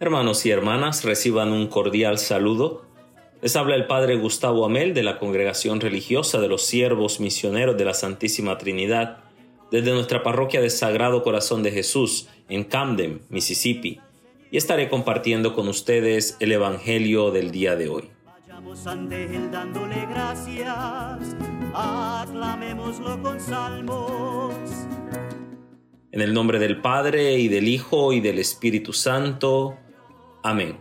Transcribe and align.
Hermanos 0.00 0.44
y 0.44 0.50
hermanas, 0.50 1.04
reciban 1.04 1.52
un 1.52 1.68
cordial 1.68 2.18
saludo. 2.18 2.84
Les 3.40 3.54
habla 3.54 3.76
el 3.76 3.86
Padre 3.86 4.16
Gustavo 4.16 4.64
Amel 4.64 4.92
de 4.92 5.04
la 5.04 5.20
Congregación 5.20 5.80
Religiosa 5.80 6.40
de 6.40 6.48
los 6.48 6.62
Siervos 6.62 7.20
Misioneros 7.20 7.76
de 7.76 7.84
la 7.84 7.94
Santísima 7.94 8.58
Trinidad, 8.58 9.18
desde 9.70 9.92
nuestra 9.92 10.24
parroquia 10.24 10.60
de 10.60 10.70
Sagrado 10.70 11.22
Corazón 11.22 11.62
de 11.62 11.70
Jesús 11.70 12.28
en 12.48 12.64
Camden, 12.64 13.22
Mississippi, 13.28 14.00
y 14.50 14.56
estaré 14.56 14.88
compartiendo 14.88 15.54
con 15.54 15.68
ustedes 15.68 16.36
el 16.40 16.50
Evangelio 16.50 17.30
del 17.30 17.52
día 17.52 17.76
de 17.76 17.88
hoy. 17.88 18.10
Vayamos 18.26 18.86
ante 18.88 19.24
Él 19.24 19.48
dándole 19.52 20.06
gracias, 20.10 21.36
aclamémoslo 21.72 23.22
con 23.22 23.40
salmos. 23.40 24.54
En 26.10 26.20
el 26.20 26.34
nombre 26.34 26.58
del 26.58 26.80
Padre 26.80 27.38
y 27.38 27.46
del 27.46 27.68
Hijo 27.68 28.12
y 28.12 28.20
del 28.20 28.40
Espíritu 28.40 28.92
Santo. 28.92 29.78
Amén. 30.46 30.76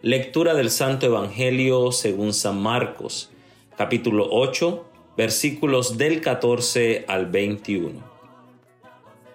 Lectura 0.00 0.54
del 0.54 0.70
Santo 0.70 1.04
Evangelio 1.04 1.92
según 1.92 2.32
San 2.32 2.58
Marcos, 2.62 3.30
capítulo 3.76 4.28
8, 4.30 4.86
versículos 5.14 5.98
del 5.98 6.22
14 6.22 7.04
al 7.06 7.26
21. 7.26 8.02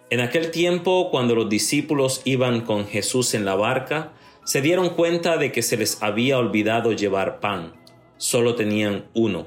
En 0.09 0.21
aquel 0.21 0.49
tiempo, 0.49 1.11
cuando 1.11 1.35
los 1.35 1.49
discípulos 1.49 2.23
iban 2.25 2.61
con 2.61 2.87
Jesús 2.87 3.35
en 3.35 3.45
la 3.45 3.53
barca, 3.53 4.11
se 4.43 4.63
dieron 4.63 4.89
cuenta 4.89 5.37
de 5.37 5.51
que 5.51 5.61
se 5.61 5.77
les 5.77 6.01
había 6.01 6.39
olvidado 6.39 6.91
llevar 6.93 7.39
pan. 7.39 7.73
Solo 8.17 8.55
tenían 8.55 9.05
uno. 9.13 9.45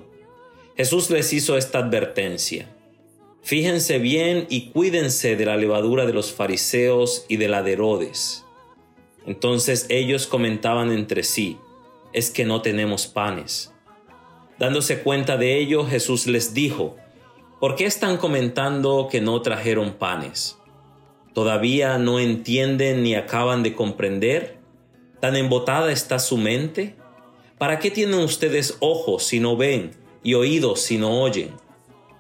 Jesús 0.76 1.10
les 1.10 1.32
hizo 1.32 1.56
esta 1.56 1.80
advertencia. 1.80 2.68
Fíjense 3.42 3.98
bien 3.98 4.46
y 4.50 4.70
cuídense 4.70 5.34
de 5.34 5.46
la 5.46 5.56
levadura 5.56 6.06
de 6.06 6.12
los 6.12 6.30
fariseos 6.30 7.24
y 7.26 7.38
de 7.38 7.48
la 7.48 7.64
de 7.64 7.72
Herodes 7.72 8.44
entonces 9.30 9.86
ellos 9.90 10.26
comentaban 10.26 10.90
entre 10.90 11.22
sí, 11.22 11.56
es 12.12 12.30
que 12.30 12.44
no 12.44 12.62
tenemos 12.62 13.06
panes. 13.06 13.72
Dándose 14.58 15.02
cuenta 15.02 15.36
de 15.36 15.56
ello, 15.56 15.86
Jesús 15.86 16.26
les 16.26 16.52
dijo, 16.52 16.96
¿por 17.60 17.76
qué 17.76 17.84
están 17.84 18.16
comentando 18.16 19.06
que 19.08 19.20
no 19.20 19.40
trajeron 19.40 19.92
panes? 19.92 20.58
¿Todavía 21.32 21.96
no 21.96 22.18
entienden 22.18 23.04
ni 23.04 23.14
acaban 23.14 23.62
de 23.62 23.76
comprender? 23.76 24.58
¿Tan 25.20 25.36
embotada 25.36 25.92
está 25.92 26.18
su 26.18 26.36
mente? 26.36 26.96
¿Para 27.56 27.78
qué 27.78 27.92
tienen 27.92 28.18
ustedes 28.18 28.78
ojos 28.80 29.22
si 29.22 29.38
no 29.38 29.56
ven 29.56 29.92
y 30.24 30.34
oídos 30.34 30.80
si 30.80 30.98
no 30.98 31.20
oyen? 31.22 31.52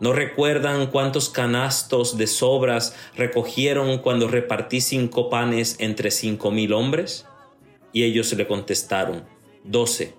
¿No 0.00 0.14
recuerdan 0.14 0.86
cuántos 0.86 1.28
canastos 1.28 2.16
de 2.16 2.26
sobras 2.26 2.96
recogieron 3.16 3.98
cuando 3.98 4.28
repartí 4.28 4.80
cinco 4.80 5.28
panes 5.28 5.76
entre 5.78 6.10
cinco 6.10 6.50
mil 6.50 6.72
hombres? 6.72 7.26
Y 7.92 8.04
ellos 8.04 8.32
le 8.32 8.46
contestaron, 8.46 9.26
doce. 9.62 10.14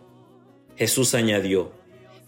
Jesús 0.76 1.16
añadió, 1.16 1.72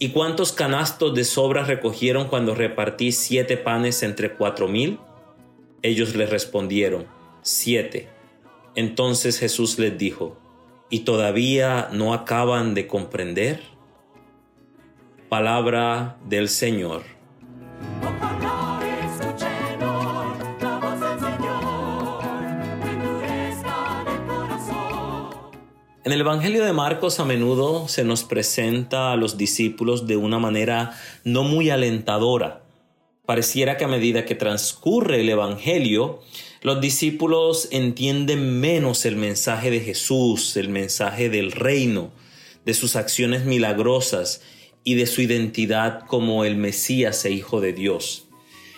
¿y 0.00 0.08
cuántos 0.08 0.50
canastos 0.50 1.14
de 1.14 1.22
sobras 1.22 1.68
recogieron 1.68 2.26
cuando 2.26 2.56
repartí 2.56 3.12
siete 3.12 3.56
panes 3.56 4.02
entre 4.02 4.34
cuatro 4.34 4.66
mil? 4.66 4.98
Ellos 5.82 6.16
le 6.16 6.26
respondieron, 6.26 7.06
siete. 7.42 8.08
Entonces 8.74 9.38
Jesús 9.38 9.78
les 9.78 9.96
dijo, 9.96 10.36
¿y 10.90 11.00
todavía 11.00 11.88
no 11.92 12.14
acaban 12.14 12.74
de 12.74 12.88
comprender? 12.88 13.60
Palabra 15.28 16.16
del 16.26 16.48
Señor. 16.48 17.14
En 26.04 26.12
el 26.12 26.20
Evangelio 26.20 26.62
de 26.66 26.74
Marcos 26.74 27.18
a 27.18 27.24
menudo 27.24 27.88
se 27.88 28.04
nos 28.04 28.24
presenta 28.24 29.10
a 29.10 29.16
los 29.16 29.38
discípulos 29.38 30.06
de 30.06 30.18
una 30.18 30.38
manera 30.38 31.00
no 31.24 31.44
muy 31.44 31.70
alentadora. 31.70 32.62
Pareciera 33.24 33.78
que 33.78 33.84
a 33.84 33.88
medida 33.88 34.26
que 34.26 34.34
transcurre 34.34 35.22
el 35.22 35.30
Evangelio, 35.30 36.20
los 36.60 36.78
discípulos 36.82 37.68
entienden 37.70 38.60
menos 38.60 39.06
el 39.06 39.16
mensaje 39.16 39.70
de 39.70 39.80
Jesús, 39.80 40.58
el 40.58 40.68
mensaje 40.68 41.30
del 41.30 41.52
reino, 41.52 42.12
de 42.66 42.74
sus 42.74 42.96
acciones 42.96 43.46
milagrosas 43.46 44.42
y 44.84 44.96
de 44.96 45.06
su 45.06 45.22
identidad 45.22 46.00
como 46.06 46.44
el 46.44 46.56
Mesías 46.56 47.24
e 47.24 47.30
Hijo 47.30 47.62
de 47.62 47.72
Dios. 47.72 48.26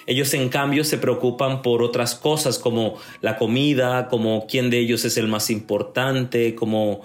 Ellos 0.06 0.32
en 0.34 0.48
cambio 0.48 0.84
se 0.84 0.98
preocupan 0.98 1.62
por 1.62 1.82
otras 1.82 2.14
cosas 2.14 2.58
como 2.58 2.96
la 3.20 3.36
comida, 3.36 4.08
como 4.08 4.46
quién 4.46 4.70
de 4.70 4.78
ellos 4.78 5.04
es 5.04 5.16
el 5.16 5.26
más 5.26 5.50
importante, 5.50 6.54
como 6.54 7.02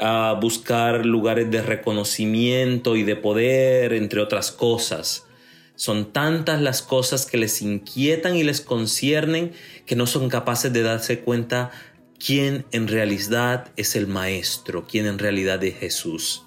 ah, 0.00 0.38
buscar 0.40 1.04
lugares 1.04 1.50
de 1.50 1.62
reconocimiento 1.62 2.94
y 2.94 3.02
de 3.02 3.16
poder, 3.16 3.92
entre 3.92 4.20
otras 4.20 4.52
cosas. 4.52 5.24
Son 5.74 6.12
tantas 6.12 6.62
las 6.62 6.82
cosas 6.82 7.26
que 7.26 7.36
les 7.36 7.60
inquietan 7.60 8.36
y 8.36 8.44
les 8.44 8.60
conciernen 8.60 9.52
que 9.86 9.96
no 9.96 10.06
son 10.06 10.28
capaces 10.28 10.72
de 10.72 10.82
darse 10.82 11.20
cuenta 11.20 11.72
quién 12.24 12.64
en 12.70 12.86
realidad 12.86 13.72
es 13.76 13.96
el 13.96 14.06
Maestro, 14.06 14.86
quién 14.86 15.06
en 15.06 15.18
realidad 15.18 15.62
es 15.64 15.76
Jesús. 15.76 16.43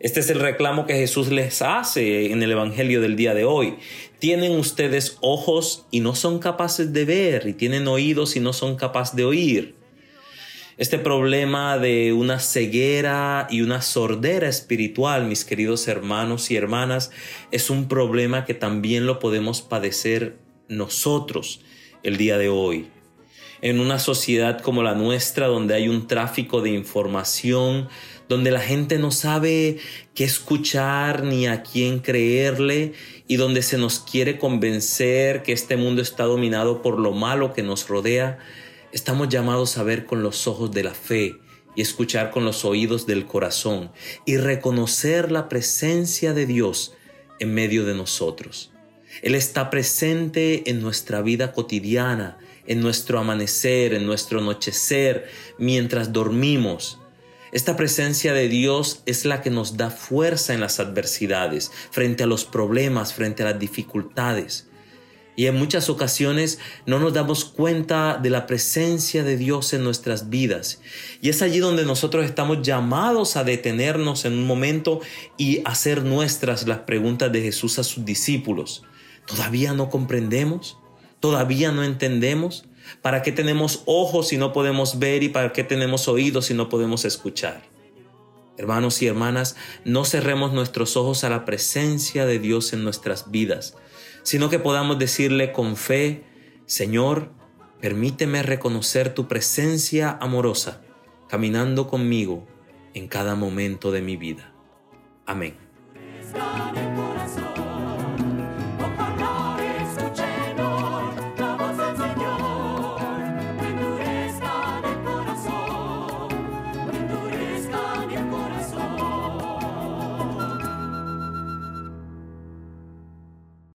Este 0.00 0.20
es 0.20 0.30
el 0.30 0.40
reclamo 0.40 0.86
que 0.86 0.94
Jesús 0.94 1.28
les 1.30 1.62
hace 1.62 2.32
en 2.32 2.42
el 2.42 2.50
Evangelio 2.50 3.00
del 3.00 3.14
día 3.14 3.32
de 3.32 3.44
hoy. 3.44 3.76
Tienen 4.18 4.52
ustedes 4.58 5.18
ojos 5.20 5.86
y 5.90 6.00
no 6.00 6.14
son 6.14 6.40
capaces 6.40 6.92
de 6.92 7.04
ver, 7.04 7.46
y 7.46 7.52
tienen 7.52 7.86
oídos 7.86 8.34
y 8.34 8.40
no 8.40 8.52
son 8.52 8.76
capaces 8.76 9.14
de 9.14 9.24
oír. 9.24 9.76
Este 10.76 10.98
problema 10.98 11.78
de 11.78 12.12
una 12.12 12.40
ceguera 12.40 13.46
y 13.48 13.60
una 13.60 13.80
sordera 13.80 14.48
espiritual, 14.48 15.26
mis 15.26 15.44
queridos 15.44 15.86
hermanos 15.86 16.50
y 16.50 16.56
hermanas, 16.56 17.12
es 17.52 17.70
un 17.70 17.86
problema 17.86 18.44
que 18.44 18.54
también 18.54 19.06
lo 19.06 19.20
podemos 19.20 19.62
padecer 19.62 20.38
nosotros 20.66 21.60
el 22.02 22.16
día 22.16 22.36
de 22.38 22.48
hoy 22.48 22.88
en 23.64 23.80
una 23.80 23.98
sociedad 23.98 24.60
como 24.60 24.82
la 24.82 24.94
nuestra, 24.94 25.46
donde 25.46 25.72
hay 25.72 25.88
un 25.88 26.06
tráfico 26.06 26.60
de 26.60 26.68
información, 26.68 27.88
donde 28.28 28.50
la 28.50 28.60
gente 28.60 28.98
no 28.98 29.10
sabe 29.10 29.78
qué 30.14 30.24
escuchar 30.24 31.22
ni 31.24 31.46
a 31.46 31.62
quién 31.62 32.00
creerle 32.00 32.94
y 33.26 33.36
donde 33.36 33.62
se 33.62 33.78
nos 33.78 33.98
quiere 33.98 34.38
convencer 34.38 35.42
que 35.42 35.52
este 35.52 35.76
mundo 35.76 36.02
está 36.02 36.24
dominado 36.24 36.82
por 36.82 36.98
lo 36.98 37.12
malo 37.12 37.52
que 37.52 37.62
nos 37.62 37.88
rodea, 37.88 38.38
estamos 38.92 39.28
llamados 39.28 39.78
a 39.78 39.82
ver 39.82 40.06
con 40.06 40.22
los 40.22 40.46
ojos 40.46 40.72
de 40.72 40.84
la 40.84 40.94
fe 40.94 41.36
y 41.74 41.82
escuchar 41.82 42.30
con 42.30 42.44
los 42.44 42.64
oídos 42.64 43.06
del 43.06 43.26
corazón 43.26 43.90
y 44.24 44.36
reconocer 44.36 45.32
la 45.32 45.48
presencia 45.48 46.32
de 46.32 46.46
Dios 46.46 46.94
en 47.40 47.54
medio 47.54 47.84
de 47.84 47.94
nosotros. 47.94 48.70
Él 49.22 49.34
está 49.34 49.70
presente 49.70 50.68
en 50.70 50.80
nuestra 50.80 51.22
vida 51.22 51.52
cotidiana, 51.52 52.38
en 52.66 52.80
nuestro 52.80 53.18
amanecer, 53.18 53.94
en 53.94 54.06
nuestro 54.06 54.40
anochecer, 54.40 55.28
mientras 55.58 56.12
dormimos. 56.12 56.98
Esta 57.54 57.76
presencia 57.76 58.34
de 58.34 58.48
Dios 58.48 59.02
es 59.06 59.24
la 59.24 59.40
que 59.40 59.48
nos 59.48 59.76
da 59.76 59.88
fuerza 59.88 60.54
en 60.54 60.60
las 60.60 60.80
adversidades, 60.80 61.70
frente 61.92 62.24
a 62.24 62.26
los 62.26 62.44
problemas, 62.44 63.14
frente 63.14 63.44
a 63.44 63.46
las 63.52 63.60
dificultades. 63.60 64.66
Y 65.36 65.46
en 65.46 65.54
muchas 65.54 65.88
ocasiones 65.88 66.58
no 66.84 66.98
nos 66.98 67.14
damos 67.14 67.44
cuenta 67.44 68.18
de 68.20 68.30
la 68.30 68.48
presencia 68.48 69.22
de 69.22 69.36
Dios 69.36 69.72
en 69.72 69.84
nuestras 69.84 70.30
vidas. 70.30 70.80
Y 71.20 71.28
es 71.28 71.42
allí 71.42 71.60
donde 71.60 71.84
nosotros 71.84 72.24
estamos 72.24 72.60
llamados 72.62 73.36
a 73.36 73.44
detenernos 73.44 74.24
en 74.24 74.32
un 74.32 74.48
momento 74.48 75.00
y 75.38 75.60
hacer 75.64 76.02
nuestras 76.02 76.66
las 76.66 76.80
preguntas 76.80 77.30
de 77.30 77.40
Jesús 77.40 77.78
a 77.78 77.84
sus 77.84 78.04
discípulos. 78.04 78.82
¿Todavía 79.28 79.74
no 79.74 79.90
comprendemos? 79.90 80.76
¿Todavía 81.20 81.70
no 81.70 81.84
entendemos? 81.84 82.64
¿Para 83.02 83.22
qué 83.22 83.32
tenemos 83.32 83.82
ojos 83.86 84.28
si 84.28 84.36
no 84.36 84.52
podemos 84.52 84.98
ver 84.98 85.22
y 85.22 85.28
para 85.28 85.52
qué 85.52 85.64
tenemos 85.64 86.08
oídos 86.08 86.46
si 86.46 86.54
no 86.54 86.68
podemos 86.68 87.04
escuchar? 87.04 87.62
Hermanos 88.56 89.02
y 89.02 89.06
hermanas, 89.06 89.56
no 89.84 90.04
cerremos 90.04 90.52
nuestros 90.52 90.96
ojos 90.96 91.24
a 91.24 91.30
la 91.30 91.44
presencia 91.44 92.24
de 92.24 92.38
Dios 92.38 92.72
en 92.72 92.84
nuestras 92.84 93.30
vidas, 93.30 93.76
sino 94.22 94.48
que 94.48 94.60
podamos 94.60 94.98
decirle 94.98 95.52
con 95.52 95.76
fe, 95.76 96.24
Señor, 96.66 97.30
permíteme 97.80 98.42
reconocer 98.42 99.12
tu 99.12 99.26
presencia 99.26 100.16
amorosa, 100.20 100.82
caminando 101.28 101.88
conmigo 101.88 102.46
en 102.94 103.08
cada 103.08 103.34
momento 103.34 103.90
de 103.90 104.02
mi 104.02 104.16
vida. 104.16 104.52
Amén. 105.26 105.56